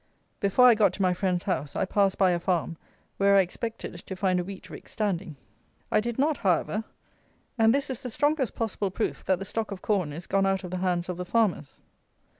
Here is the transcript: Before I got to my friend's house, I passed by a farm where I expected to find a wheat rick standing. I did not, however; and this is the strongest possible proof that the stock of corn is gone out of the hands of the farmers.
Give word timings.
Before 0.39 0.65
I 0.65 0.73
got 0.73 0.93
to 0.93 1.01
my 1.03 1.13
friend's 1.13 1.43
house, 1.43 1.75
I 1.75 1.85
passed 1.85 2.17
by 2.17 2.31
a 2.31 2.39
farm 2.39 2.75
where 3.17 3.35
I 3.35 3.41
expected 3.41 3.97
to 4.03 4.15
find 4.15 4.39
a 4.39 4.43
wheat 4.43 4.67
rick 4.67 4.87
standing. 4.89 5.35
I 5.91 5.99
did 5.99 6.17
not, 6.17 6.37
however; 6.37 6.85
and 7.55 7.71
this 7.71 7.87
is 7.87 8.01
the 8.01 8.09
strongest 8.09 8.55
possible 8.55 8.89
proof 8.89 9.23
that 9.25 9.37
the 9.37 9.45
stock 9.45 9.69
of 9.69 9.83
corn 9.83 10.11
is 10.11 10.25
gone 10.25 10.47
out 10.47 10.63
of 10.63 10.71
the 10.71 10.77
hands 10.77 11.07
of 11.07 11.17
the 11.17 11.25
farmers. 11.25 11.81